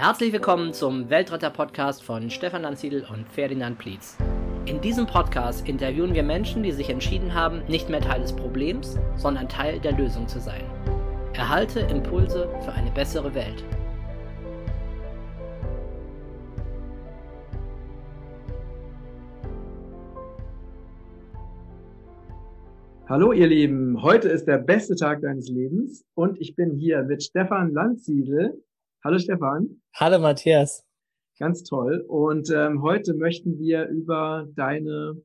[0.00, 4.16] Herzlich willkommen zum Weltretter-Podcast von Stefan Lanziedl und Ferdinand Plietz.
[4.64, 8.96] In diesem Podcast interviewen wir Menschen, die sich entschieden haben, nicht mehr Teil des Problems,
[9.16, 10.62] sondern Teil der Lösung zu sein.
[11.32, 13.64] Erhalte Impulse für eine bessere Welt.
[23.08, 27.24] Hallo ihr Lieben, heute ist der beste Tag deines Lebens und ich bin hier mit
[27.24, 28.62] Stefan Landsiedel.
[29.08, 29.80] Hallo Stefan.
[29.94, 30.84] Hallo Matthias.
[31.38, 32.04] Ganz toll.
[32.08, 35.22] Und ähm, heute möchten wir über deine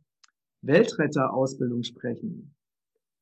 [0.62, 2.56] Weltretter-Ausbildung sprechen.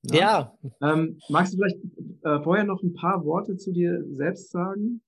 [0.04, 0.56] Ja.
[0.62, 0.94] ja.
[0.94, 1.78] Ähm, magst du vielleicht
[2.24, 5.02] äh, vorher noch ein paar Worte zu dir selbst sagen?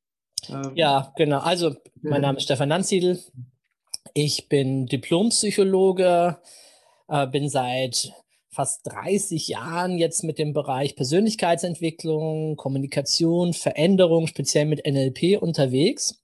[0.50, 1.38] Ähm, ja, genau.
[1.42, 3.20] Also, mein Name ist Stefan Landsiedel.
[4.16, 6.40] Ich bin Diplompsychologe,
[7.10, 8.12] äh, bin seit
[8.54, 16.22] fast 30 Jahren jetzt mit dem Bereich Persönlichkeitsentwicklung, Kommunikation, Veränderung, speziell mit NLP unterwegs.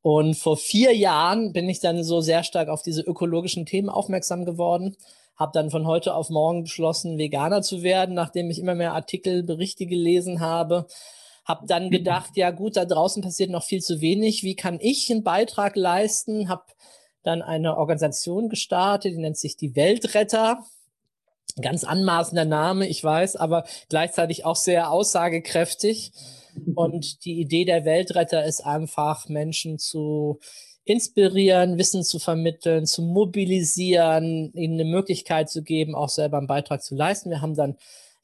[0.00, 4.44] Und vor vier Jahren bin ich dann so sehr stark auf diese ökologischen Themen aufmerksam
[4.44, 4.96] geworden,
[5.34, 9.42] habe dann von heute auf morgen beschlossen, Veganer zu werden, nachdem ich immer mehr Artikel,
[9.42, 10.86] Berichte gelesen habe.
[11.44, 14.44] Habe dann gedacht, ja gut, da draußen passiert noch viel zu wenig.
[14.44, 16.48] Wie kann ich einen Beitrag leisten?
[16.48, 16.64] Habe
[17.22, 20.64] dann eine Organisation gestartet, die nennt sich die Weltretter
[21.60, 26.12] Ganz anmaßender Name, ich weiß, aber gleichzeitig auch sehr aussagekräftig.
[26.74, 30.40] Und die Idee der Weltretter ist einfach, Menschen zu
[30.86, 36.82] inspirieren, Wissen zu vermitteln, zu mobilisieren, ihnen eine Möglichkeit zu geben, auch selber einen Beitrag
[36.82, 37.28] zu leisten.
[37.28, 37.76] Wir haben dann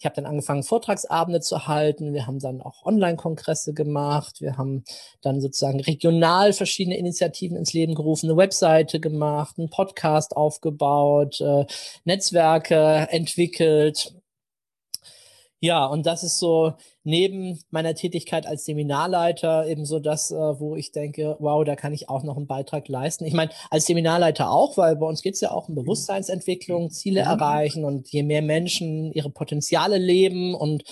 [0.02, 2.12] ich habe dann angefangen, Vortragsabende zu halten.
[2.12, 4.40] Wir haben dann auch Online-Kongresse gemacht.
[4.40, 4.82] Wir haben
[5.20, 11.66] dann sozusagen regional verschiedene Initiativen ins Leben gerufen, eine Webseite gemacht, einen Podcast aufgebaut, äh,
[12.02, 14.12] Netzwerke entwickelt.
[15.64, 16.72] Ja, und das ist so
[17.04, 21.92] neben meiner Tätigkeit als Seminarleiter eben so das, äh, wo ich denke, wow, da kann
[21.92, 23.24] ich auch noch einen Beitrag leisten.
[23.26, 25.82] Ich meine, als Seminarleiter auch, weil bei uns geht es ja auch um mhm.
[25.82, 30.82] Bewusstseinsentwicklung, Ziele erreichen und je mehr Menschen ihre Potenziale leben und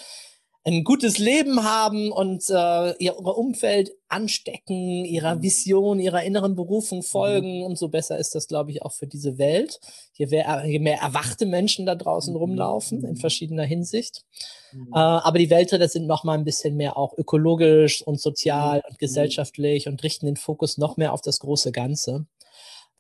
[0.65, 5.43] ein gutes Leben haben und äh, ihr Umfeld anstecken, ihrer mhm.
[5.43, 7.04] Vision, ihrer inneren Berufung mhm.
[7.04, 9.81] folgen, umso besser ist das, glaube ich, auch für diese Welt.
[10.12, 14.25] Je mehr, je mehr erwachte Menschen da draußen rumlaufen in verschiedener Hinsicht.
[14.72, 14.88] Mhm.
[14.93, 18.99] Äh, aber die Weltretter sind noch mal ein bisschen mehr auch ökologisch und sozial und
[18.99, 22.26] gesellschaftlich und richten den Fokus noch mehr auf das große Ganze.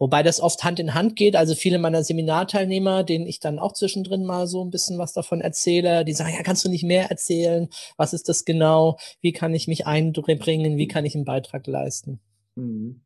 [0.00, 1.36] Wobei das oft Hand in Hand geht.
[1.36, 5.42] Also viele meiner Seminarteilnehmer, denen ich dann auch zwischendrin mal so ein bisschen was davon
[5.42, 7.68] erzähle, die sagen, ja, kannst du nicht mehr erzählen?
[7.98, 8.96] Was ist das genau?
[9.20, 10.78] Wie kann ich mich einbringen?
[10.78, 12.18] Wie kann ich einen Beitrag leisten?
[12.56, 13.02] Mhm.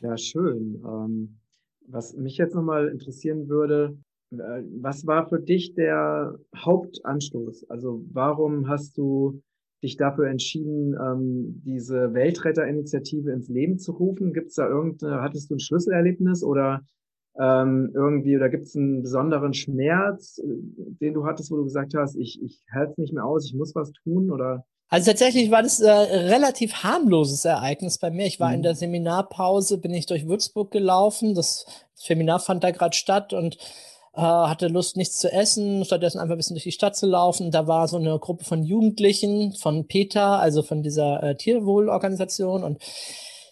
[0.00, 0.82] Ja, schön.
[0.84, 1.38] Ähm,
[1.86, 3.96] was mich jetzt nochmal interessieren würde,
[4.32, 7.70] äh, was war für dich der Hauptanstoß?
[7.70, 9.40] Also warum hast du
[9.82, 14.32] dich dafür entschieden, ähm, diese Weltretterinitiative ins Leben zu rufen?
[14.32, 16.82] Gibt es da irgendeine, hattest du ein Schlüsselerlebnis oder
[17.40, 20.44] ähm, irgendwie, oder gibt es einen besonderen Schmerz, äh,
[21.00, 23.54] den du hattest, wo du gesagt hast, ich, ich halte es nicht mehr aus, ich
[23.54, 24.64] muss was tun oder?
[24.88, 28.26] Also tatsächlich war das äh, relativ harmloses Ereignis bei mir.
[28.26, 28.56] Ich war mhm.
[28.56, 31.34] in der Seminarpause, bin ich durch Würzburg gelaufen.
[31.34, 33.56] Das Seminar fand da gerade statt und
[34.14, 37.50] äh, hatte Lust, nichts zu essen, stattdessen einfach ein bisschen durch die Stadt zu laufen.
[37.50, 42.78] Da war so eine Gruppe von Jugendlichen von PETA, also von dieser äh, Tierwohlorganisation und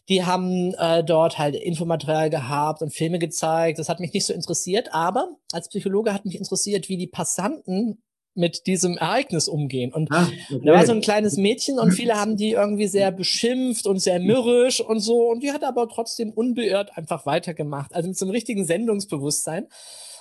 [0.08, 3.78] die haben äh, dort halt Infomaterial gehabt und Filme gezeigt.
[3.78, 8.02] Das hat mich nicht so interessiert, aber als Psychologe hat mich interessiert, wie die Passanten
[8.34, 9.92] mit diesem Ereignis umgehen.
[9.92, 10.62] Und ah, okay.
[10.64, 14.18] da war so ein kleines Mädchen und viele haben die irgendwie sehr beschimpft und sehr
[14.18, 15.30] mürrisch und so.
[15.30, 17.94] Und die hat aber trotzdem unbeirrt einfach weitergemacht.
[17.94, 19.68] Also mit so einem richtigen Sendungsbewusstsein.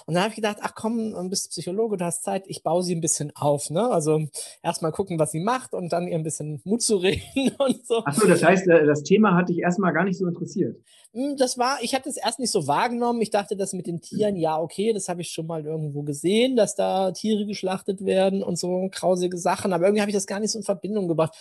[0.05, 2.83] Und dann habe ich gedacht, ach komm, du bist Psychologe, du hast Zeit, ich baue
[2.83, 3.69] sie ein bisschen auf.
[3.69, 3.89] Ne?
[3.89, 4.27] Also
[4.63, 8.03] erstmal gucken, was sie macht und dann ihr ein bisschen Mut zu reden und so.
[8.05, 10.77] Ach so, das heißt, äh, das Thema hat dich erstmal gar nicht so interessiert.
[11.13, 13.21] Hm, das war, ich hatte es erst nicht so wahrgenommen.
[13.21, 16.55] Ich dachte, das mit den Tieren, ja, okay, das habe ich schon mal irgendwo gesehen,
[16.55, 19.73] dass da Tiere geschlachtet werden und so grausige Sachen.
[19.73, 21.35] Aber irgendwie habe ich das gar nicht so in Verbindung gebracht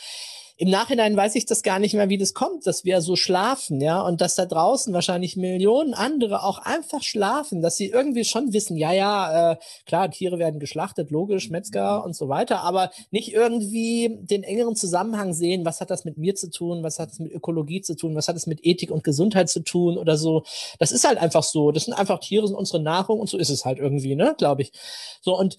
[0.60, 3.80] im Nachhinein weiß ich das gar nicht mehr, wie das kommt, dass wir so schlafen,
[3.80, 8.52] ja, und dass da draußen wahrscheinlich Millionen andere auch einfach schlafen, dass sie irgendwie schon
[8.52, 9.56] wissen, ja, ja, äh,
[9.86, 15.32] klar, Tiere werden geschlachtet, logisch, Metzger und so weiter, aber nicht irgendwie den engeren Zusammenhang
[15.32, 18.16] sehen, was hat das mit mir zu tun, was hat es mit Ökologie zu tun,
[18.16, 20.42] was hat es mit Ethik und Gesundheit zu tun oder so.
[20.80, 21.70] Das ist halt einfach so.
[21.70, 24.62] Das sind einfach Tiere, sind unsere Nahrung und so ist es halt irgendwie, ne, glaube
[24.62, 24.72] ich.
[25.20, 25.58] So, und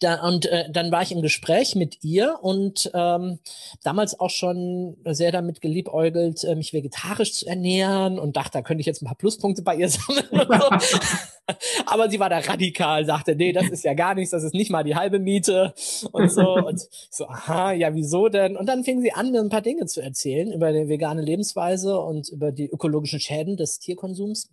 [0.00, 3.38] da, und äh, dann war ich im Gespräch mit ihr und ähm,
[3.84, 8.80] damals auch schon sehr damit geliebäugelt, äh, mich vegetarisch zu ernähren und dachte, da könnte
[8.80, 10.26] ich jetzt ein paar Pluspunkte bei ihr sammeln.
[11.86, 14.70] Aber sie war da radikal, sagte, nee, das ist ja gar nichts, das ist nicht
[14.70, 15.72] mal die halbe Miete
[16.10, 16.56] und so.
[16.66, 16.80] Und
[17.10, 18.56] so, aha, ja, wieso denn?
[18.56, 22.00] Und dann fing sie an, mir ein paar Dinge zu erzählen über die vegane Lebensweise
[22.00, 24.50] und über die ökologischen Schäden des Tierkonsums.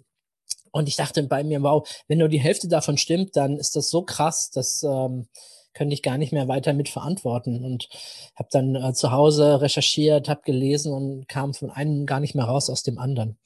[0.73, 3.89] Und ich dachte bei mir, wow, wenn nur die Hälfte davon stimmt, dann ist das
[3.89, 5.27] so krass, dass ähm,
[5.73, 7.63] könnte ich gar nicht mehr weiter mit verantworten.
[7.63, 7.89] Und
[8.35, 12.45] habe dann äh, zu Hause recherchiert, habe gelesen und kam von einem gar nicht mehr
[12.45, 13.37] raus aus dem anderen.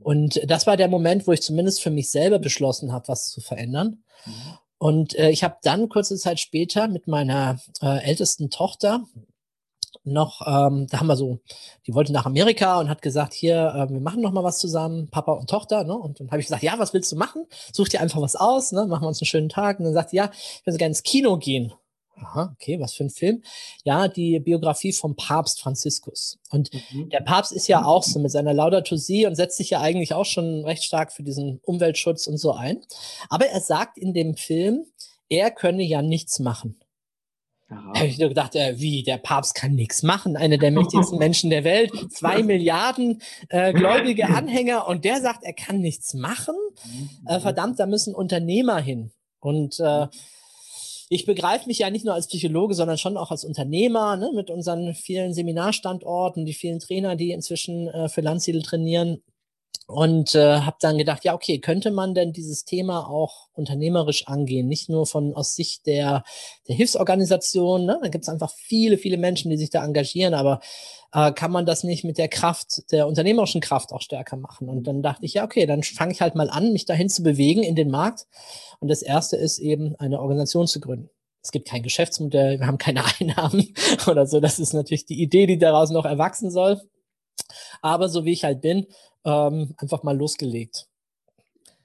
[0.00, 3.40] Und das war der Moment, wo ich zumindest für mich selber beschlossen habe, was zu
[3.40, 4.02] verändern.
[4.26, 4.32] Mhm.
[4.78, 9.04] Und äh, ich habe dann kurze Zeit später mit meiner äh, ältesten Tochter
[10.04, 11.38] noch, ähm, da haben wir so,
[11.86, 15.08] die wollte nach Amerika und hat gesagt, hier, äh, wir machen noch mal was zusammen,
[15.10, 15.94] Papa und Tochter, ne?
[15.94, 17.46] Und dann habe ich gesagt, ja, was willst du machen?
[17.72, 18.86] Such dir einfach was aus, ne?
[18.86, 19.78] Machen wir uns einen schönen Tag.
[19.78, 21.72] Und dann sagt sie, ja, ich würde gerne ins Kino gehen.
[22.16, 23.42] Aha, okay, was für ein Film?
[23.84, 26.38] Ja, die Biografie vom Papst Franziskus.
[26.50, 27.08] Und mhm.
[27.08, 30.14] der Papst ist ja auch so mit seiner Laudato Si und setzt sich ja eigentlich
[30.14, 32.80] auch schon recht stark für diesen Umweltschutz und so ein.
[33.28, 34.84] Aber er sagt in dem Film,
[35.28, 36.81] er könne ja nichts machen.
[37.94, 41.18] Da habe ich nur gedacht, äh, wie, der Papst kann nichts machen, einer der mächtigsten
[41.18, 44.86] Menschen der Welt, zwei Milliarden äh, gläubige Anhänger.
[44.88, 46.54] Und der sagt, er kann nichts machen.
[47.26, 49.12] Äh, verdammt, da müssen Unternehmer hin.
[49.40, 50.06] Und äh,
[51.08, 54.50] ich begreife mich ja nicht nur als Psychologe, sondern schon auch als Unternehmer, ne, mit
[54.50, 59.22] unseren vielen Seminarstandorten, die vielen Trainer, die inzwischen äh, für Landsiedel trainieren
[59.86, 64.68] und äh, habe dann gedacht, ja, okay, könnte man denn dieses Thema auch unternehmerisch angehen,
[64.68, 66.24] nicht nur von aus Sicht der,
[66.66, 67.98] der Hilfsorganisation, ne?
[68.02, 70.60] da gibt es einfach viele, viele Menschen, die sich da engagieren, aber
[71.12, 74.68] äh, kann man das nicht mit der Kraft, der unternehmerischen Kraft auch stärker machen?
[74.68, 77.22] Und dann dachte ich, ja, okay, dann fange ich halt mal an, mich dahin zu
[77.22, 78.26] bewegen in den Markt.
[78.80, 81.10] Und das erste ist eben, eine Organisation zu gründen.
[81.42, 83.74] Es gibt kein Geschäftsmodell, wir haben keine Einnahmen
[84.06, 84.40] oder so.
[84.40, 86.80] Das ist natürlich die Idee, die daraus noch erwachsen soll.
[87.80, 88.86] Aber so wie ich halt bin,
[89.24, 90.88] ähm, einfach mal losgelegt.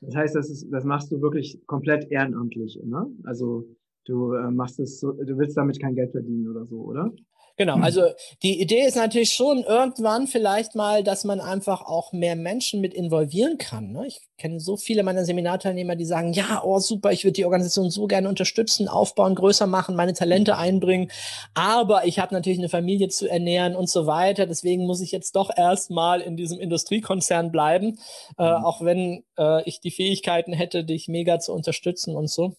[0.01, 3.07] Das heißt, das, ist, das machst du wirklich komplett ehrenamtlich, ne?
[3.23, 3.65] Also
[4.05, 7.11] du äh, machst es so, du willst damit kein Geld verdienen oder so, oder?
[7.57, 7.83] Genau, hm.
[7.83, 8.04] also
[8.44, 12.94] die Idee ist natürlich schon irgendwann vielleicht mal, dass man einfach auch mehr Menschen mit
[12.94, 13.92] involvieren kann.
[13.92, 14.06] Ne?
[14.06, 17.89] Ich kenne so viele meiner Seminarteilnehmer, die sagen, ja, oh super, ich würde die Organisation
[17.89, 21.09] so gerne unterstützen, aufbauen, größer machen, meine Talente einbringen,
[21.56, 24.45] aber ich habe natürlich eine Familie zu ernähren und so weiter.
[24.45, 27.98] Deswegen muss ich jetzt doch erstmal in diesem Industriekonzern bleiben,
[28.38, 28.65] äh, mhm.
[28.65, 32.56] auch wenn äh, ich die Fähigkeiten hätte, dich mega zu unterstützen und so.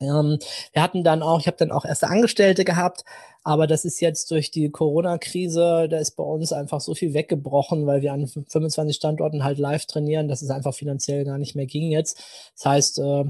[0.00, 0.38] Ähm,
[0.72, 3.04] wir hatten dann auch, ich habe dann auch erste Angestellte gehabt,
[3.42, 7.86] aber das ist jetzt durch die Corona-Krise, da ist bei uns einfach so viel weggebrochen,
[7.86, 11.66] weil wir an 25 Standorten halt live trainieren, dass es einfach finanziell gar nicht mehr
[11.66, 12.22] ging jetzt.
[12.54, 13.24] Das heißt, äh,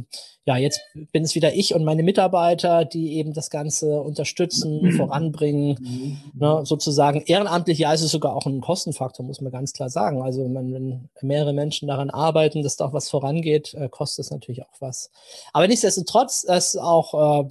[0.46, 0.80] ja, jetzt
[1.12, 4.92] bin es wieder ich und meine Mitarbeiter, die eben das Ganze unterstützen, mhm.
[4.92, 6.18] voranbringen, mhm.
[6.34, 7.78] ne, sozusagen ehrenamtlich.
[7.78, 10.22] Ja, ist es sogar auch ein Kostenfaktor, muss man ganz klar sagen.
[10.22, 14.30] Also wenn, wenn mehrere Menschen daran arbeiten, dass da auch was vorangeht, äh, kostet es
[14.32, 15.12] natürlich auch was.
[15.52, 17.48] Aber nichtsdestotrotz, es auch äh,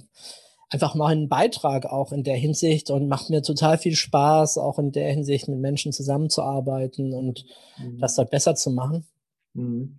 [0.70, 4.78] einfach mal einen Beitrag auch in der Hinsicht und macht mir total viel Spaß, auch
[4.78, 7.44] in der Hinsicht mit Menschen zusammenzuarbeiten und
[7.78, 7.98] mhm.
[7.98, 9.04] das dort besser zu machen.
[9.52, 9.98] Mhm.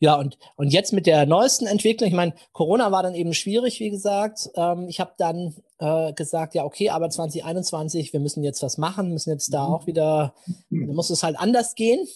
[0.00, 3.80] Ja, und, und jetzt mit der neuesten Entwicklung, ich meine, Corona war dann eben schwierig,
[3.80, 4.48] wie gesagt.
[4.54, 9.12] Ähm, ich habe dann äh, gesagt, ja, okay, aber 2021, wir müssen jetzt was machen,
[9.12, 9.74] müssen jetzt da mhm.
[9.74, 10.34] auch wieder,
[10.70, 10.86] mhm.
[10.86, 12.06] da muss es halt anders gehen.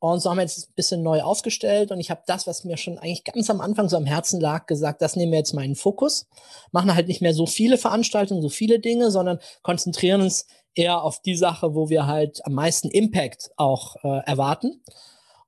[0.00, 2.76] Und so haben wir jetzt ein bisschen neu aufgestellt und ich habe das, was mir
[2.76, 5.64] schon eigentlich ganz am Anfang so am Herzen lag, gesagt, das nehmen wir jetzt mal
[5.64, 6.28] in den Fokus.
[6.70, 11.20] Machen halt nicht mehr so viele Veranstaltungen, so viele Dinge, sondern konzentrieren uns eher auf
[11.20, 14.82] die Sache, wo wir halt am meisten Impact auch äh, erwarten.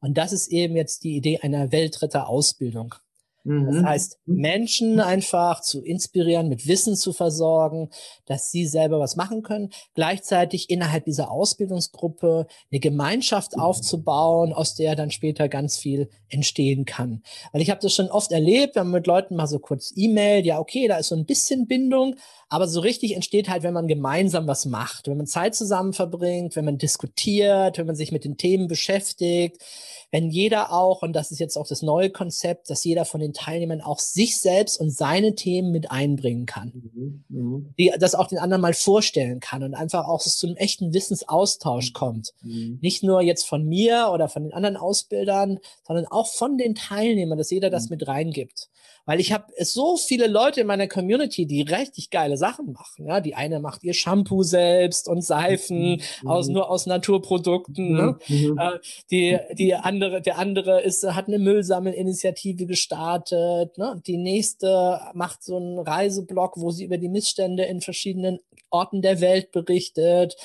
[0.00, 2.96] Und das ist eben jetzt die Idee einer Weltretter-Ausbildung.
[3.44, 3.66] Mhm.
[3.66, 7.90] Das heißt, Menschen einfach zu inspirieren, mit Wissen zu versorgen,
[8.26, 9.70] dass sie selber was machen können.
[9.94, 13.62] Gleichzeitig innerhalb dieser Ausbildungsgruppe eine Gemeinschaft mhm.
[13.62, 17.22] aufzubauen, aus der dann später ganz viel entstehen kann.
[17.52, 20.44] Weil ich habe das schon oft erlebt, wenn man mit Leuten mal so kurz E-Mail,
[20.44, 22.16] ja, okay, da ist so ein bisschen Bindung,
[22.48, 26.56] aber so richtig entsteht halt, wenn man gemeinsam was macht, wenn man Zeit zusammen verbringt,
[26.56, 29.58] wenn man diskutiert, wenn man sich mit den Themen beschäftigt,
[30.10, 33.32] wenn jeder auch, und das ist jetzt auch das neue Konzept, dass jeder von den
[33.32, 36.72] Teilnehmern auch sich selbst und seine Themen mit einbringen kann.
[36.74, 37.24] Mhm.
[37.28, 37.74] Mhm.
[37.78, 40.92] Die, das auch den anderen mal vorstellen kann und einfach auch so zu einem echten
[40.92, 41.94] Wissensaustausch mhm.
[41.94, 42.34] kommt.
[42.42, 42.78] Mhm.
[42.82, 47.38] Nicht nur jetzt von mir oder von den anderen Ausbildern, sondern auch von den Teilnehmern,
[47.38, 48.68] dass jeder das mit reingibt.
[49.10, 53.08] Weil ich habe so viele Leute in meiner Community, die richtig geile Sachen machen.
[53.08, 56.28] Ja, die eine macht ihr Shampoo selbst und Seifen mhm.
[56.28, 57.92] aus nur aus Naturprodukten.
[57.92, 58.18] Ne?
[58.28, 58.56] Mhm.
[58.56, 58.78] Äh,
[59.10, 63.76] die die andere der andere ist hat eine Müllsammelinitiative gestartet.
[63.78, 64.00] Ne?
[64.06, 68.38] Die nächste macht so einen Reiseblog, wo sie über die Missstände in verschiedenen
[68.70, 70.36] Orten der Welt berichtet.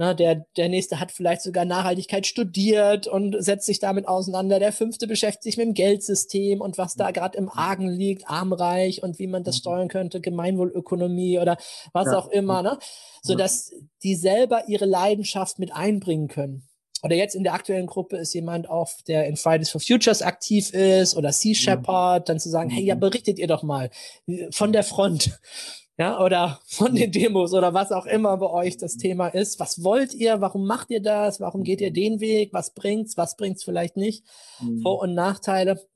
[0.00, 4.60] Na, der, der nächste hat vielleicht sogar Nachhaltigkeit studiert und setzt sich damit auseinander.
[4.60, 9.02] Der fünfte beschäftigt sich mit dem Geldsystem und was da gerade im Argen liegt, armreich
[9.02, 11.56] und wie man das steuern könnte, Gemeinwohlökonomie oder
[11.92, 12.18] was ja.
[12.18, 12.78] auch immer, ne?
[13.22, 13.72] Sodass
[14.02, 16.68] die selber ihre Leidenschaft mit einbringen können
[17.02, 20.72] oder jetzt in der aktuellen Gruppe ist jemand auch, der in Fridays for Futures aktiv
[20.72, 21.54] ist oder Sea mhm.
[21.54, 23.00] Shepherd, dann zu sagen, hey, ja, mhm.
[23.00, 23.90] berichtet ihr doch mal
[24.50, 25.38] von der Front,
[25.98, 29.60] ja, oder von den Demos oder was auch immer bei euch das Thema ist.
[29.60, 30.40] Was wollt ihr?
[30.40, 31.40] Warum macht ihr das?
[31.40, 32.52] Warum geht ihr den Weg?
[32.52, 33.16] Was bringt's?
[33.16, 34.24] Was bringt's vielleicht nicht?
[34.60, 34.80] Mhm.
[34.82, 35.86] Vor- und Nachteile.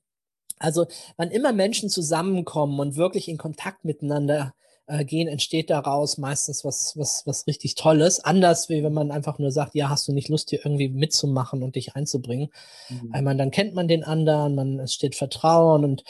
[0.63, 4.53] Also, wann immer Menschen zusammenkommen und wirklich in Kontakt miteinander
[4.87, 8.19] äh, gehen, entsteht daraus meistens was, was, was richtig Tolles.
[8.21, 11.63] Anders, wie wenn man einfach nur sagt, ja, hast du nicht Lust, hier irgendwie mitzumachen
[11.63, 12.49] und dich einzubringen.
[12.89, 13.13] Mhm.
[13.13, 16.03] Weil man, dann kennt man den anderen, man, es steht Vertrauen und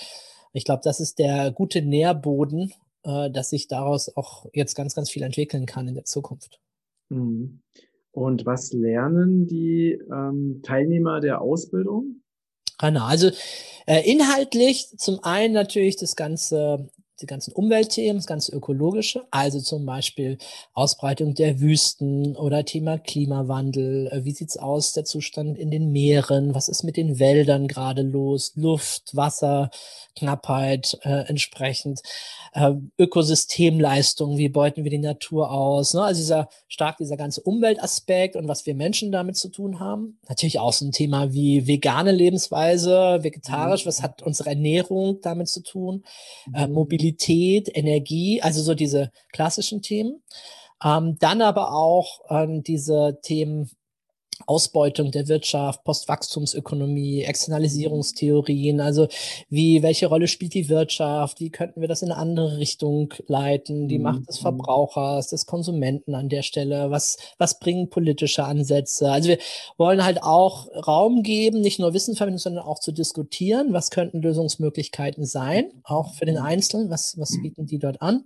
[0.53, 5.09] ich glaube, das ist der gute Nährboden, äh, dass sich daraus auch jetzt ganz, ganz
[5.09, 6.59] viel entwickeln kann in der Zukunft.
[7.09, 7.61] Mhm.
[8.11, 12.22] Und was lernen die ähm, Teilnehmer der Ausbildung?
[12.79, 13.31] Genau, also
[13.85, 16.89] äh, inhaltlich zum einen natürlich das ganze
[17.23, 20.37] die ganzen Umweltthemen, das ganze Ökologische, also zum Beispiel
[20.73, 26.53] Ausbreitung der Wüsten oder Thema Klimawandel, äh, wie sieht's aus, der Zustand in den Meeren,
[26.53, 29.71] was ist mit den Wäldern gerade los, Luft, Wasser,
[30.15, 32.01] Knappheit äh, entsprechend,
[32.53, 36.03] äh, Ökosystemleistung, wie beuten wir die Natur aus, ne?
[36.03, 40.19] also dieser stark dieser ganze Umweltaspekt und was wir Menschen damit zu tun haben.
[40.27, 45.63] Natürlich auch so ein Thema wie vegane Lebensweise, vegetarisch, was hat unsere Ernährung damit zu
[45.63, 46.03] tun,
[46.53, 46.73] äh, mhm.
[47.13, 50.23] Mobilität, Energie, also so diese klassischen Themen.
[50.83, 53.69] Ähm, dann aber auch ähm, diese Themen
[54.45, 59.07] Ausbeutung der Wirtschaft, Postwachstumsökonomie, Externalisierungstheorien, also
[59.49, 63.87] wie, welche Rolle spielt die Wirtschaft, wie könnten wir das in eine andere Richtung leiten,
[63.87, 64.03] die mhm.
[64.03, 69.11] Macht des Verbrauchers, des Konsumenten an der Stelle, was, was bringen politische Ansätze.
[69.11, 69.37] Also wir
[69.77, 74.21] wollen halt auch Raum geben, nicht nur Wissen vermitteln, sondern auch zu diskutieren, was könnten
[74.21, 78.25] Lösungsmöglichkeiten sein, auch für den Einzelnen, was, was bieten die dort an.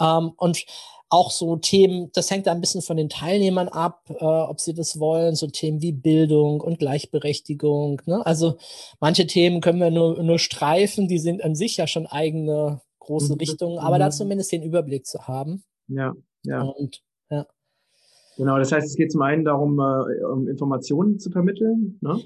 [0.00, 0.64] Ähm, und
[1.12, 4.72] auch so Themen, das hängt da ein bisschen von den Teilnehmern ab, äh, ob sie
[4.72, 8.00] das wollen, so Themen wie Bildung und Gleichberechtigung.
[8.06, 8.24] Ne?
[8.24, 8.56] Also
[8.98, 13.34] manche Themen können wir nur, nur streifen, die sind an sich ja schon eigene große
[13.34, 13.38] mhm.
[13.38, 14.00] Richtungen, aber mhm.
[14.00, 15.64] da zumindest den Überblick zu haben.
[15.88, 16.14] Ja,
[16.44, 16.62] ja.
[16.62, 17.46] Und, ja.
[18.38, 22.22] Genau, das heißt, es geht zum einen darum, äh, um Informationen zu vermitteln, ne?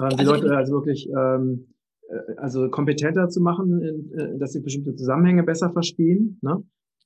[0.00, 1.74] Äh, die also, Leute also wirklich ähm,
[2.08, 6.38] äh, also kompetenter zu machen, äh, dass sie bestimmte Zusammenhänge besser verstehen.
[6.40, 6.62] Ne?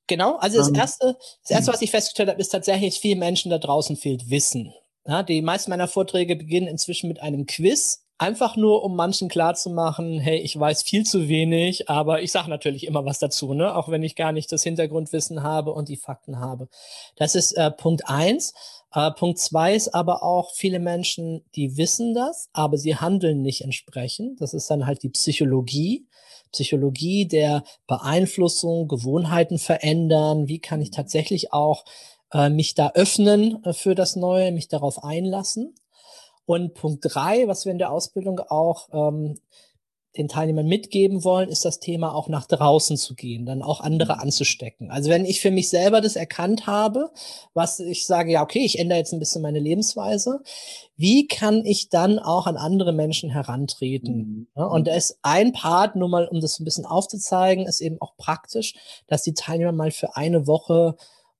[0.06, 3.50] Genau, also das, ähm, erste, das erste, was ich festgestellt habe, ist tatsächlich, vielen Menschen
[3.50, 4.72] da draußen fehlt Wissen.
[5.06, 10.18] Ja, die meisten meiner Vorträge beginnen inzwischen mit einem Quiz, einfach nur, um manchen klarzumachen,
[10.20, 13.74] hey, ich weiß viel zu wenig, aber ich sage natürlich immer was dazu, ne?
[13.74, 16.68] auch wenn ich gar nicht das Hintergrundwissen habe und die Fakten habe.
[17.16, 18.54] Das ist äh, Punkt eins.
[18.94, 23.62] Äh, Punkt zwei ist aber auch, viele Menschen, die wissen das, aber sie handeln nicht
[23.62, 24.40] entsprechend.
[24.40, 26.06] Das ist dann halt die Psychologie.
[26.52, 31.84] Psychologie der Beeinflussung, Gewohnheiten verändern, wie kann ich tatsächlich auch
[32.32, 35.74] äh, mich da öffnen äh, für das Neue, mich darauf einlassen.
[36.44, 39.40] Und Punkt drei, was wir in der Ausbildung auch ähm,
[40.18, 44.14] den Teilnehmern mitgeben wollen, ist das Thema auch nach draußen zu gehen, dann auch andere
[44.14, 44.20] mhm.
[44.20, 44.90] anzustecken.
[44.90, 47.10] Also wenn ich für mich selber das erkannt habe,
[47.54, 50.40] was ich sage, ja, okay, ich ändere jetzt ein bisschen meine Lebensweise,
[50.96, 54.48] wie kann ich dann auch an andere Menschen herantreten?
[54.54, 54.62] Mhm.
[54.62, 58.16] Und da ist ein Part, nur mal, um das ein bisschen aufzuzeigen, ist eben auch
[58.16, 58.74] praktisch,
[59.06, 60.96] dass die Teilnehmer mal für eine Woche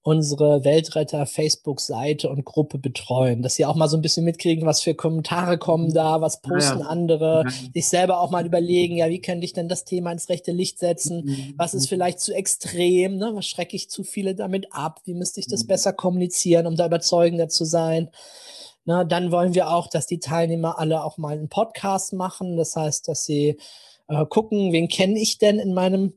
[0.06, 4.80] unsere Weltretter Facebook-Seite und Gruppe betreuen, dass sie auch mal so ein bisschen mitkriegen, was
[4.80, 7.50] für Kommentare kommen da, was posten ja, andere, ja.
[7.74, 10.78] sich selber auch mal überlegen, ja, wie könnte ich denn das Thema ins rechte Licht
[10.78, 11.54] setzen, mhm.
[11.56, 13.32] was ist vielleicht zu extrem, ne?
[13.34, 15.68] was schrecke ich zu viele damit ab, wie müsste ich das mhm.
[15.68, 18.08] besser kommunizieren, um da überzeugender zu sein.
[18.84, 22.76] Na, dann wollen wir auch, dass die Teilnehmer alle auch mal einen Podcast machen, das
[22.76, 23.56] heißt, dass sie
[24.06, 26.12] äh, gucken, wen kenne ich denn in meinem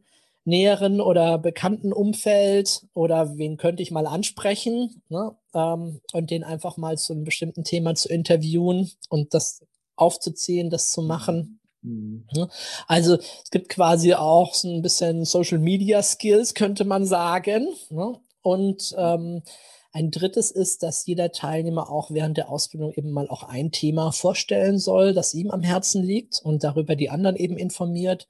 [0.50, 5.36] näheren oder bekannten Umfeld oder wen könnte ich mal ansprechen ne?
[5.54, 9.64] ähm, und den einfach mal zu einem bestimmten Thema zu interviewen und das
[9.96, 11.60] aufzuziehen, das zu machen.
[11.82, 12.26] Mhm.
[12.34, 12.50] Ne?
[12.88, 17.68] Also es gibt quasi auch so ein bisschen Social Media Skills, könnte man sagen.
[17.90, 18.20] Ne?
[18.42, 19.44] Und ähm,
[19.92, 24.12] ein drittes ist, dass jeder Teilnehmer auch während der Ausbildung eben mal auch ein Thema
[24.12, 28.28] vorstellen soll, das ihm am Herzen liegt und darüber die anderen eben informiert.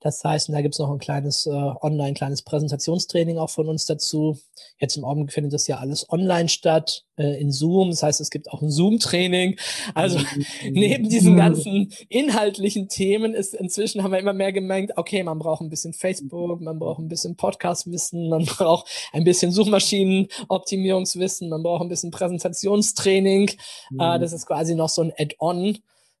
[0.00, 3.84] Das heißt, da gibt es noch ein kleines äh, online, kleines Präsentationstraining auch von uns
[3.84, 4.38] dazu.
[4.78, 7.90] Jetzt im Augenblick findet das ja alles online statt, äh, in Zoom.
[7.90, 9.58] Das heißt, es gibt auch ein Zoom-Training.
[9.94, 10.18] Also
[10.70, 15.60] neben diesen ganzen inhaltlichen Themen ist inzwischen haben wir immer mehr gemerkt, okay, man braucht
[15.60, 21.82] ein bisschen Facebook, man braucht ein bisschen Podcast-Wissen, man braucht ein bisschen Suchmaschinen-Optimierungswissen, man braucht
[21.82, 23.50] ein bisschen Präsentationstraining.
[23.90, 24.00] Mhm.
[24.00, 25.76] Äh, das ist quasi noch so ein Add-on,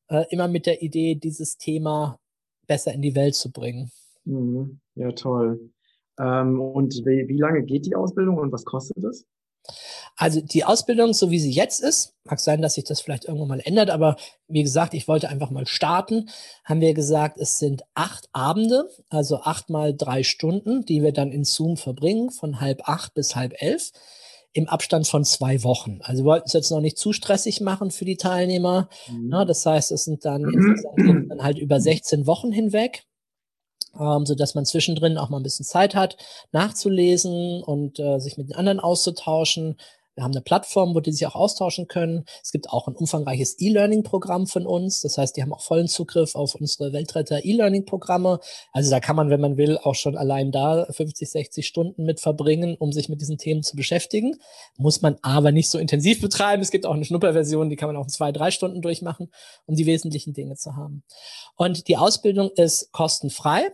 [0.08, 2.18] äh, immer mit der Idee, dieses Thema
[2.70, 3.90] besser in die Welt zu bringen.
[4.24, 4.78] Mhm.
[4.94, 5.72] Ja, toll.
[6.20, 9.26] Ähm, und wie, wie lange geht die Ausbildung und was kostet es?
[10.16, 13.48] Also die Ausbildung, so wie sie jetzt ist, mag sein, dass sich das vielleicht irgendwann
[13.48, 16.28] mal ändert, aber wie gesagt, ich wollte einfach mal starten.
[16.64, 21.32] Haben wir gesagt, es sind acht Abende, also acht mal drei Stunden, die wir dann
[21.32, 23.90] in Zoom verbringen, von halb acht bis halb elf,
[24.52, 26.00] im Abstand von zwei Wochen.
[26.02, 28.88] Also wir wollten es jetzt noch nicht zu stressig machen für die Teilnehmer.
[29.08, 29.30] Mhm.
[29.32, 33.04] Ja, das heißt, es sind dann, insgesamt dann halt über 16 Wochen hinweg
[33.98, 36.16] ähm, so dass man zwischendrin auch mal ein bisschen Zeit hat,
[36.52, 39.76] nachzulesen und äh, sich mit den anderen auszutauschen.
[40.20, 42.26] Wir haben eine Plattform, wo die sich auch austauschen können.
[42.42, 45.00] Es gibt auch ein umfangreiches E-Learning-Programm von uns.
[45.00, 48.38] Das heißt, die haben auch vollen Zugriff auf unsere Weltretter E-Learning-Programme.
[48.70, 52.20] Also da kann man, wenn man will, auch schon allein da 50, 60 Stunden mit
[52.20, 54.36] verbringen, um sich mit diesen Themen zu beschäftigen.
[54.76, 56.60] Muss man aber nicht so intensiv betreiben.
[56.60, 59.30] Es gibt auch eine Schnupperversion, die kann man auch in zwei, drei Stunden durchmachen,
[59.64, 61.02] um die wesentlichen Dinge zu haben.
[61.56, 63.70] Und die Ausbildung ist kostenfrei.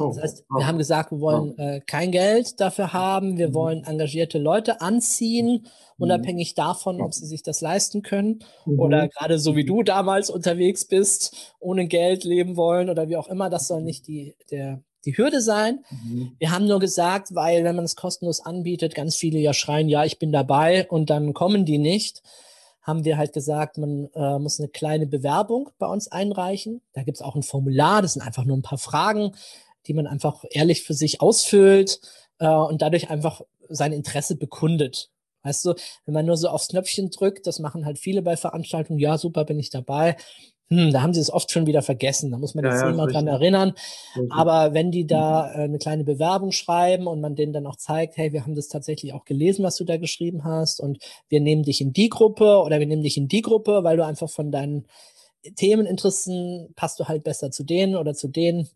[0.00, 3.54] Oh, das heißt, wir haben gesagt, wir wollen äh, kein Geld dafür haben, wir mhm.
[3.54, 6.02] wollen engagierte Leute anziehen, mhm.
[6.04, 8.80] unabhängig davon, ob sie sich das leisten können mhm.
[8.80, 13.28] oder gerade so wie du damals unterwegs bist, ohne Geld leben wollen oder wie auch
[13.28, 13.50] immer.
[13.50, 15.84] Das soll nicht die, der, die Hürde sein.
[15.90, 16.32] Mhm.
[16.38, 20.04] Wir haben nur gesagt, weil wenn man es kostenlos anbietet, ganz viele ja schreien, ja,
[20.04, 22.22] ich bin dabei und dann kommen die nicht
[22.88, 26.80] haben wir halt gesagt, man äh, muss eine kleine Bewerbung bei uns einreichen.
[26.94, 29.32] Da gibt es auch ein Formular, das sind einfach nur ein paar Fragen
[29.88, 32.00] die man einfach ehrlich für sich ausfüllt
[32.38, 35.10] äh, und dadurch einfach sein Interesse bekundet.
[35.42, 38.98] Weißt du, wenn man nur so aufs Knöpfchen drückt, das machen halt viele bei Veranstaltungen,
[38.98, 40.16] ja, super, bin ich dabei.
[40.70, 42.30] Hm, da haben sie es oft schon wieder vergessen.
[42.30, 43.72] Da muss man jetzt ja, ja, dran erinnern.
[44.14, 44.32] Richtig.
[44.32, 48.18] Aber wenn die da äh, eine kleine Bewerbung schreiben und man denen dann auch zeigt,
[48.18, 51.62] hey, wir haben das tatsächlich auch gelesen, was du da geschrieben hast und wir nehmen
[51.62, 54.52] dich in die Gruppe oder wir nehmen dich in die Gruppe, weil du einfach von
[54.52, 54.86] deinen
[55.56, 58.68] Themeninteressen passt du halt besser zu denen oder zu denen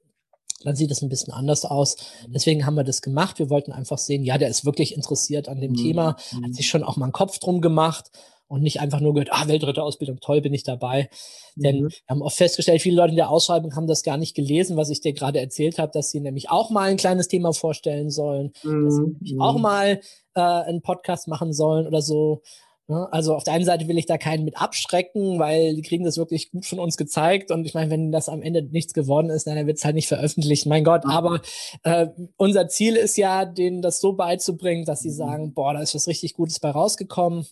[0.64, 1.96] dann sieht es ein bisschen anders aus.
[2.26, 2.32] Mhm.
[2.32, 3.38] Deswegen haben wir das gemacht.
[3.38, 5.76] Wir wollten einfach sehen, ja, der ist wirklich interessiert an dem mhm.
[5.76, 6.52] Thema, hat mhm.
[6.52, 8.10] sich schon auch mal einen Kopf drum gemacht
[8.52, 11.08] und nicht einfach nur gehört, ah, Weltretterausbildung, toll, bin ich dabei.
[11.56, 11.62] Mhm.
[11.62, 14.76] Denn wir haben auch festgestellt, viele Leute in der Ausschreibung haben das gar nicht gelesen,
[14.76, 18.10] was ich dir gerade erzählt habe, dass sie nämlich auch mal ein kleines Thema vorstellen
[18.10, 18.84] sollen, mhm.
[18.84, 20.00] dass sie auch mal
[20.34, 22.42] äh, einen Podcast machen sollen oder so.
[22.88, 23.08] Ne?
[23.12, 26.16] Also auf der einen Seite will ich da keinen mit abschrecken, weil die kriegen das
[26.16, 27.50] wirklich gut von uns gezeigt.
[27.50, 30.08] Und ich meine, wenn das am Ende nichts geworden ist, dann wird es halt nicht
[30.08, 30.66] veröffentlicht.
[30.66, 31.40] Mein Gott, aber
[31.84, 35.16] äh, unser Ziel ist ja, denen das so beizubringen, dass sie mhm.
[35.16, 37.46] sagen, boah, da ist was richtig Gutes bei rausgekommen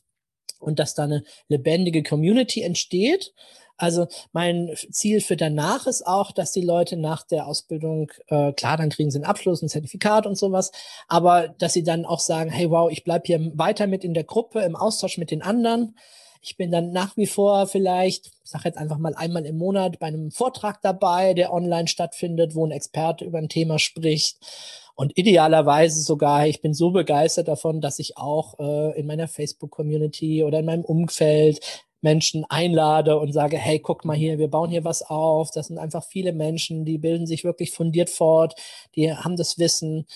[0.59, 3.33] und dass da eine lebendige Community entsteht.
[3.81, 8.77] Also mein Ziel für danach ist auch, dass die Leute nach der Ausbildung, äh, klar,
[8.77, 10.71] dann kriegen sie einen Abschluss, ein Zertifikat und sowas,
[11.09, 14.25] aber dass sie dann auch sagen, hey, wow, ich bleibe hier weiter mit in der
[14.25, 15.97] Gruppe, im Austausch mit den anderen.
[16.43, 19.99] Ich bin dann nach wie vor vielleicht, ich sage jetzt einfach mal einmal im Monat
[19.99, 24.39] bei einem Vortrag dabei, der online stattfindet, wo ein Experte über ein Thema spricht.
[24.95, 30.45] Und idealerweise sogar, ich bin so begeistert davon, dass ich auch äh, in meiner Facebook-Community
[30.45, 31.61] oder in meinem Umfeld
[32.03, 35.51] Menschen einlade und sage, hey, guck mal hier, wir bauen hier was auf.
[35.51, 38.55] Das sind einfach viele Menschen, die bilden sich wirklich fundiert fort,
[38.97, 40.07] die haben das Wissen,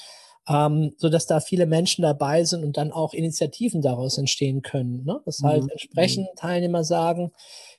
[0.49, 5.05] ähm, so dass da viele Menschen dabei sind und dann auch Initiativen daraus entstehen können.
[5.05, 5.20] Ne?
[5.25, 5.70] Das halt mhm.
[5.70, 7.33] entsprechend Teilnehmer sagen,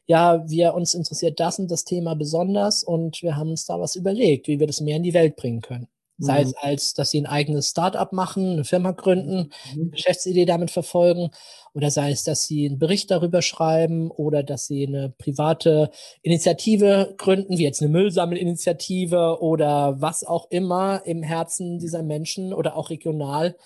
[0.08, 3.96] ja, wir uns interessiert das und das Thema besonders und wir haben uns da was
[3.96, 5.88] überlegt, wie wir das mehr in die Welt bringen können.
[6.18, 6.56] Sei es mhm.
[6.62, 9.92] als, dass sie ein eigenes Startup machen, eine Firma gründen, eine mhm.
[9.92, 11.32] Geschäftsidee damit verfolgen,
[11.74, 17.14] oder sei es, dass sie einen Bericht darüber schreiben oder dass sie eine private Initiative
[17.18, 22.90] gründen, wie jetzt eine Müllsammelinitiative oder was auch immer im Herzen dieser Menschen oder auch
[22.90, 23.58] regional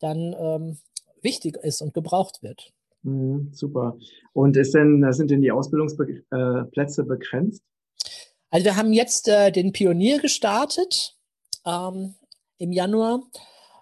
[0.00, 0.76] dann ähm,
[1.22, 2.74] wichtig ist und gebraucht wird.
[3.02, 3.96] Mhm, super.
[4.34, 7.62] Und ist denn, sind denn die Ausbildungsplätze äh, begrenzt?
[8.50, 11.15] Also wir haben jetzt äh, den Pionier gestartet
[11.66, 12.14] ähm,
[12.58, 13.20] im Januar.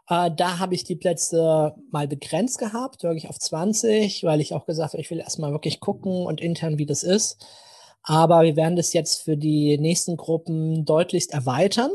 [0.08, 4.66] Äh, da habe ich die Plätze mal begrenzt gehabt, wirklich auf 20, weil ich auch
[4.66, 7.44] gesagt habe, ich will erstmal wirklich gucken und intern, wie das ist.
[8.02, 11.90] Aber wir werden das jetzt für die nächsten Gruppen deutlichst erweitern.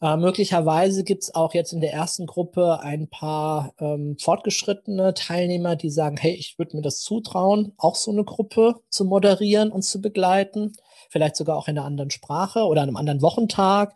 [0.00, 5.76] Äh, möglicherweise gibt es auch jetzt in der ersten Gruppe ein paar ähm, fortgeschrittene Teilnehmer,
[5.76, 9.82] die sagen, hey, ich würde mir das zutrauen, auch so eine Gruppe zu moderieren und
[9.82, 10.72] zu begleiten,
[11.08, 13.94] vielleicht sogar auch in einer anderen Sprache oder einem anderen Wochentag,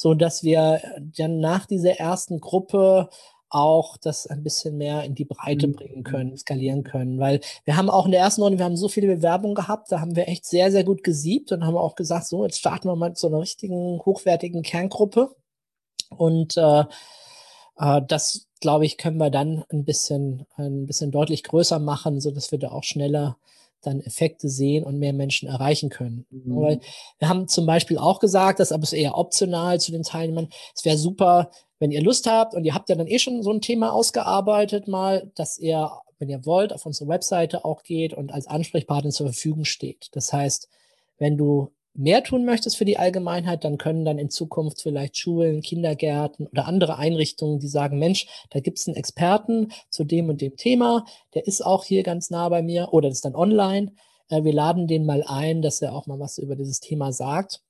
[0.00, 0.80] so dass wir
[1.14, 3.10] dann nach dieser ersten Gruppe
[3.50, 5.72] auch das ein bisschen mehr in die Breite mhm.
[5.72, 7.18] bringen können, skalieren können.
[7.18, 10.00] Weil wir haben auch in der ersten Runde, wir haben so viele Bewerbungen gehabt, da
[10.00, 12.96] haben wir echt sehr, sehr gut gesiebt und haben auch gesagt, so, jetzt starten wir
[12.96, 15.36] mal mit so einer richtigen, hochwertigen Kerngruppe.
[16.16, 16.84] Und äh,
[17.76, 22.30] äh, das, glaube ich, können wir dann ein bisschen, ein bisschen deutlich größer machen, so
[22.30, 23.36] dass wir da auch schneller
[23.80, 26.26] dann Effekte sehen und mehr Menschen erreichen können.
[26.30, 26.56] Mhm.
[26.60, 26.80] Weil
[27.18, 30.48] wir haben zum Beispiel auch gesagt, das aber ist eher optional zu den Teilnehmern.
[30.74, 33.50] Es wäre super, wenn ihr Lust habt und ihr habt ja dann eh schon so
[33.50, 38.32] ein Thema ausgearbeitet mal, dass ihr, wenn ihr wollt, auf unsere Webseite auch geht und
[38.32, 40.08] als Ansprechpartner zur Verfügung steht.
[40.12, 40.68] Das heißt,
[41.18, 45.62] wenn du mehr tun möchtest für die Allgemeinheit, dann können dann in Zukunft vielleicht Schulen,
[45.62, 50.40] Kindergärten oder andere Einrichtungen, die sagen, Mensch, da gibt es einen Experten zu dem und
[50.40, 53.92] dem Thema, der ist auch hier ganz nah bei mir oder ist dann online.
[54.28, 57.60] Äh, wir laden den mal ein, dass er auch mal was über dieses Thema sagt.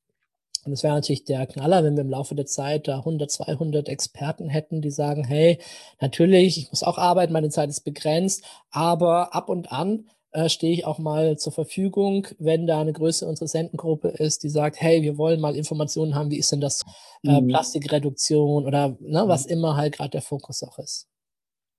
[0.64, 3.88] Und es wäre natürlich der Knaller, wenn wir im Laufe der Zeit da 100, 200
[3.88, 5.58] Experten hätten, die sagen, hey,
[6.00, 10.72] natürlich, ich muss auch arbeiten, meine Zeit ist begrenzt, aber ab und an äh, stehe
[10.72, 15.18] ich auch mal zur Verfügung, wenn da eine größere Interessentengruppe ist, die sagt, hey, wir
[15.18, 16.84] wollen mal Informationen haben, wie ist denn das
[17.24, 17.48] äh, mhm.
[17.48, 19.52] Plastikreduktion oder ne, was mhm.
[19.52, 21.08] immer halt gerade der Fokus auch ist.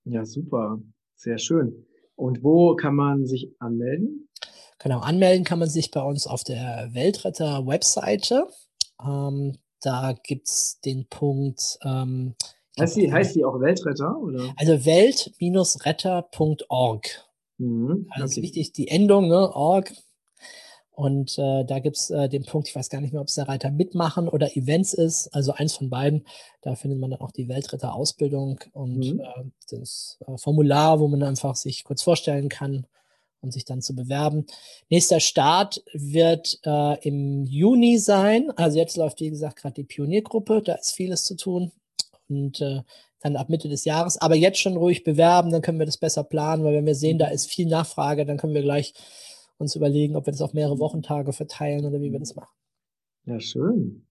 [0.04, 0.80] Ja, super.
[1.16, 1.86] Sehr schön.
[2.16, 4.28] Und wo kann man sich anmelden?
[4.80, 8.48] Genau, anmelden kann man sich bei uns auf der Weltretter-Webseite.
[9.04, 11.78] Ähm, da gibt es den Punkt.
[11.84, 12.36] Ähm,
[12.80, 14.18] heißt, die, heißt die auch Weltretter?
[14.18, 14.54] Oder?
[14.58, 17.31] Also welt-retter.org.
[17.62, 18.32] Mhm, also okay.
[18.32, 19.93] ist wichtig, die Endung, ne, org.
[20.93, 23.36] Und äh, da gibt es äh, den Punkt, ich weiß gar nicht mehr, ob es
[23.36, 26.26] der Reiter mitmachen oder Events ist, also eins von beiden.
[26.62, 29.19] Da findet man dann auch die Weltretter-Ausbildung und mhm.
[29.19, 32.86] äh, das äh, Formular, wo man einfach sich kurz vorstellen kann
[33.41, 34.45] und sich dann zu bewerben.
[34.89, 38.52] Nächster Start wird äh, im Juni sein.
[38.56, 41.71] Also jetzt läuft, wie gesagt, gerade die Pioniergruppe, da ist vieles zu tun.
[42.28, 42.82] Und äh,
[43.21, 44.17] dann ab Mitte des Jahres.
[44.17, 47.19] Aber jetzt schon ruhig bewerben, dann können wir das besser planen, weil wenn wir sehen,
[47.19, 48.93] da ist viel Nachfrage, dann können wir gleich
[49.57, 52.55] uns überlegen, ob wir das auf mehrere Wochentage verteilen oder wie wir das machen.
[53.25, 54.07] Ja, schön.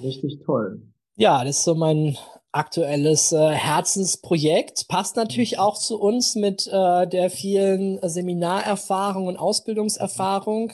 [0.00, 0.82] Richtig toll.
[1.16, 2.16] Ja, das ist so mein
[2.52, 4.88] aktuelles äh, Herzensprojekt.
[4.88, 5.58] Passt natürlich mhm.
[5.58, 10.72] auch zu uns mit äh, der vielen Seminarerfahrung und Ausbildungserfahrung.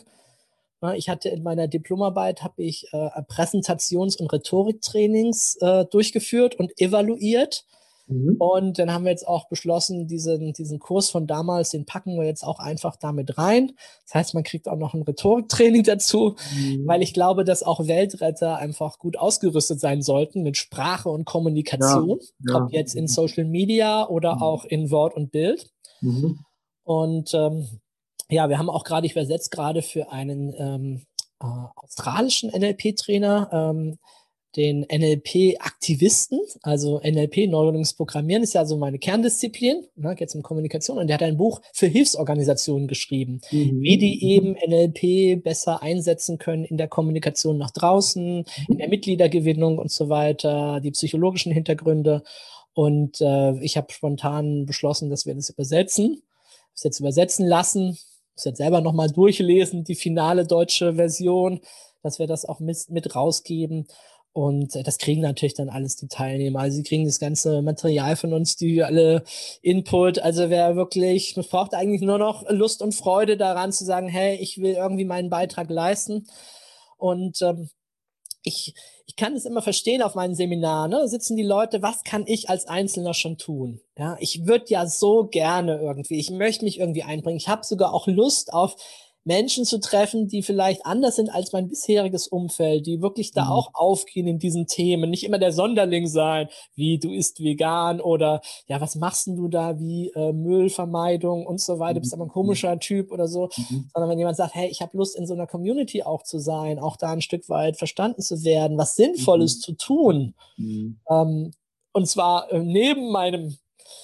[0.96, 7.64] Ich hatte in meiner Diplomarbeit habe ich äh, Präsentations- und Rhetoriktrainings äh, durchgeführt und evaluiert.
[8.08, 8.36] Mhm.
[8.38, 12.26] Und dann haben wir jetzt auch beschlossen, diesen, diesen Kurs von damals, den packen wir
[12.26, 13.72] jetzt auch einfach damit rein.
[14.04, 16.86] Das heißt, man kriegt auch noch ein Rhetoriktraining dazu, mhm.
[16.86, 22.18] weil ich glaube, dass auch Weltretter einfach gut ausgerüstet sein sollten mit Sprache und Kommunikation,
[22.46, 22.64] ja, ja.
[22.64, 24.42] ob jetzt in Social Media oder mhm.
[24.42, 25.70] auch in Wort und Bild.
[26.00, 26.40] Mhm.
[26.84, 27.68] Und ähm,
[28.32, 31.02] ja, wir haben auch gerade, ich übersetze gerade für einen ähm,
[31.40, 33.98] äh, australischen NLP-Trainer ähm,
[34.56, 40.98] den NLP-Aktivisten, also NLP, Neuronales Programmieren, ist ja so meine Kerndisziplin, ne, geht um Kommunikation,
[40.98, 43.80] und der hat ein Buch für Hilfsorganisationen geschrieben, mhm.
[43.80, 49.78] wie die eben NLP besser einsetzen können in der Kommunikation nach draußen, in der Mitgliedergewinnung
[49.78, 52.22] und so weiter, die psychologischen Hintergründe.
[52.74, 56.22] Und äh, ich habe spontan beschlossen, dass wir das übersetzen,
[56.74, 57.98] das jetzt übersetzen lassen
[58.34, 61.60] muss jetzt selber nochmal durchlesen, die finale deutsche Version,
[62.02, 63.86] dass wir das auch mit, mit rausgeben.
[64.34, 66.60] Und das kriegen natürlich dann alles die Teilnehmer.
[66.60, 69.24] Also sie kriegen das ganze Material von uns, die alle
[69.60, 70.18] Input.
[70.20, 74.36] Also wer wirklich, man braucht eigentlich nur noch Lust und Freude daran zu sagen, hey,
[74.36, 76.26] ich will irgendwie meinen Beitrag leisten.
[76.96, 77.68] Und ähm,
[78.42, 78.74] ich,
[79.06, 81.08] ich kann es immer verstehen auf meinen Seminaren, ne?
[81.08, 83.80] sitzen die Leute, was kann ich als Einzelner schon tun?
[83.98, 87.36] Ja, ich würde ja so gerne irgendwie, ich möchte mich irgendwie einbringen.
[87.36, 88.76] Ich habe sogar auch Lust auf
[89.24, 93.50] Menschen zu treffen, die vielleicht anders sind als mein bisheriges Umfeld, die wirklich da mhm.
[93.50, 98.40] auch aufgehen in diesen Themen, nicht immer der Sonderling sein, wie du isst vegan oder
[98.66, 102.02] ja, was machst denn du da, wie äh, Müllvermeidung und so weiter, mhm.
[102.02, 102.32] bist aber ein mhm.
[102.32, 103.90] komischer Typ oder so, mhm.
[103.92, 106.78] sondern wenn jemand sagt, hey, ich habe Lust in so einer Community auch zu sein,
[106.78, 109.60] auch da ein Stück weit verstanden zu werden, was Sinnvolles mhm.
[109.60, 110.98] zu tun, mhm.
[111.08, 111.52] ähm,
[111.92, 113.56] und zwar äh, neben meinem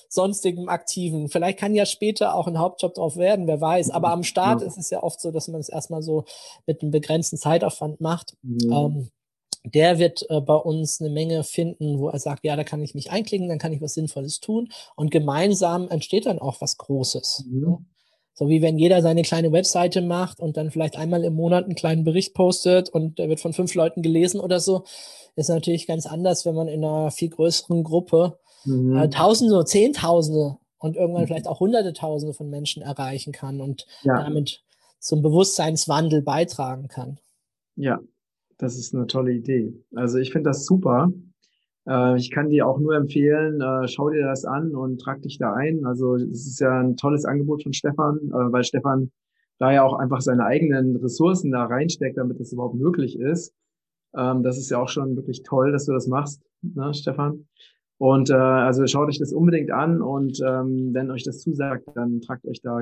[0.08, 1.28] sonstigem Aktiven.
[1.28, 3.90] Vielleicht kann ja später auch ein Hauptjob drauf werden, wer weiß.
[3.90, 4.66] Aber am Start ja.
[4.66, 6.24] ist es ja oft so, dass man es erstmal so
[6.66, 8.36] mit einem begrenzten Zeitaufwand macht.
[8.42, 8.86] Ja.
[8.86, 9.10] Ähm,
[9.64, 12.94] der wird äh, bei uns eine Menge finden, wo er sagt, ja, da kann ich
[12.94, 14.70] mich einklicken, dann kann ich was Sinnvolles tun.
[14.96, 17.44] Und gemeinsam entsteht dann auch was Großes.
[17.48, 17.86] Mhm.
[18.34, 21.74] So wie wenn jeder seine kleine Webseite macht und dann vielleicht einmal im Monat einen
[21.74, 24.84] kleinen Bericht postet und der wird von fünf Leuten gelesen oder so,
[25.34, 28.96] ist natürlich ganz anders, wenn man in einer viel größeren Gruppe mhm.
[28.96, 31.26] äh, Tausende, Zehntausende und irgendwann mhm.
[31.26, 34.22] vielleicht auch Hunderte Tausende von Menschen erreichen kann und ja.
[34.22, 34.62] damit
[35.00, 37.18] zum Bewusstseinswandel beitragen kann.
[37.76, 38.00] Ja,
[38.58, 39.72] das ist eine tolle Idee.
[39.94, 41.12] Also ich finde das super.
[41.88, 45.38] Äh, ich kann dir auch nur empfehlen, äh, schau dir das an und trag dich
[45.38, 45.84] da ein.
[45.84, 49.10] Also es ist ja ein tolles Angebot von Stefan, äh, weil Stefan
[49.58, 53.54] da ja auch einfach seine eigenen Ressourcen da reinsteckt, damit das überhaupt möglich ist.
[54.16, 57.46] Ähm, das ist ja auch schon wirklich toll, dass du das machst, ne, Stefan.
[57.98, 62.20] Und äh, also schaut euch das unbedingt an und ähm, wenn euch das zusagt, dann
[62.20, 62.78] tragt euch da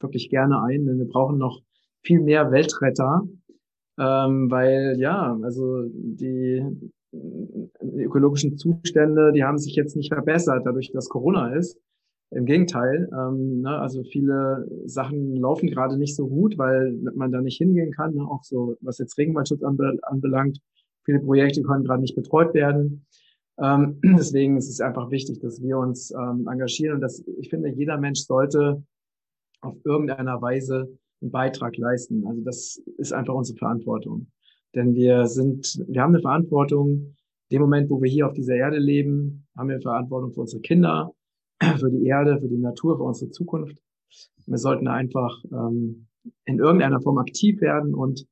[0.00, 1.60] wirklich gerne ein, denn wir brauchen noch
[2.02, 3.22] viel mehr Weltretter,
[3.98, 6.62] ähm, weil ja, also die,
[7.12, 11.80] die ökologischen Zustände, die haben sich jetzt nicht verbessert, dadurch, dass Corona ist.
[12.30, 17.40] Im Gegenteil, ähm, ne, also viele Sachen laufen gerade nicht so gut, weil man da
[17.40, 20.58] nicht hingehen kann, ne, auch so was jetzt Regenwaldschutz anbe anbelangt.
[21.06, 23.06] Viele Projekte können gerade nicht betreut werden.
[23.60, 27.68] Ähm, deswegen ist es einfach wichtig, dass wir uns ähm, engagieren und dass ich finde,
[27.70, 28.82] jeder Mensch sollte
[29.60, 30.88] auf irgendeiner Weise
[31.20, 32.26] einen Beitrag leisten.
[32.26, 34.28] Also das ist einfach unsere Verantwortung.
[34.74, 37.16] Denn wir sind, wir haben eine Verantwortung.
[37.50, 41.12] Dem Moment, wo wir hier auf dieser Erde leben, haben wir Verantwortung für unsere Kinder,
[41.78, 43.78] für die Erde, für die Natur, für unsere Zukunft.
[44.46, 46.06] Wir sollten einfach ähm,
[46.44, 48.26] in irgendeiner Form aktiv werden und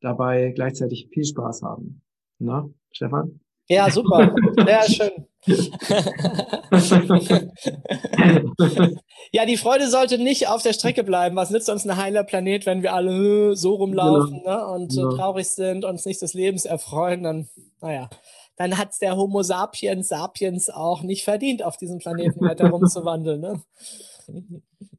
[0.00, 2.02] dabei gleichzeitig viel Spaß haben.
[2.38, 3.40] Na, Stefan?
[3.72, 4.34] Ja, super.
[4.56, 5.26] Sehr schön.
[9.32, 11.34] ja, die Freude sollte nicht auf der Strecke bleiben.
[11.36, 14.56] Was nützt uns ein heiler Planet, wenn wir alle so rumlaufen genau.
[14.56, 15.16] ne, und genau.
[15.16, 17.24] traurig sind, uns nicht des Lebens erfreuen?
[17.24, 17.48] Dann,
[17.80, 18.08] naja,
[18.56, 23.40] dann hat es der Homo sapiens sapiens auch nicht verdient, auf diesem Planeten weiter rumzuwandeln.
[23.40, 23.60] Ne?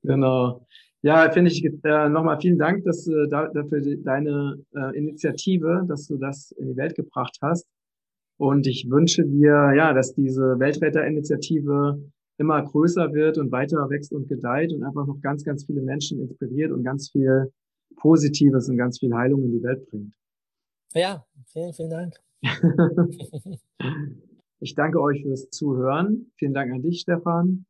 [0.02, 0.66] Genau.
[1.04, 6.18] Ja, finde ich äh, nochmal vielen Dank dass, äh, dafür deine äh, Initiative, dass du
[6.18, 7.68] das in die Welt gebracht hast.
[8.44, 14.28] Und ich wünsche dir, ja, dass diese Weltretterinitiative immer größer wird und weiter wächst und
[14.28, 17.54] gedeiht und einfach noch ganz, ganz viele Menschen inspiriert und ganz viel
[17.96, 20.14] Positives und ganz viel Heilung in die Welt bringt.
[20.94, 22.16] Ja, vielen, vielen Dank.
[24.60, 26.30] ich danke euch fürs Zuhören.
[26.36, 27.66] Vielen Dank an dich, Stefan.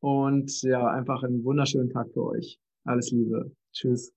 [0.00, 2.60] Und ja, einfach einen wunderschönen Tag für euch.
[2.84, 3.50] Alles Liebe.
[3.72, 4.14] Tschüss.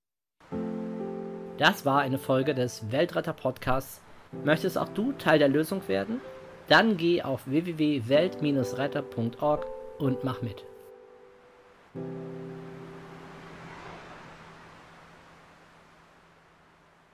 [1.58, 4.04] Das war eine Folge des Weltretter Podcasts
[4.44, 6.22] Möchtest auch du Teil der Lösung werden?
[6.68, 9.66] Dann geh auf www.welt-retter.org
[10.00, 10.66] und mach mit.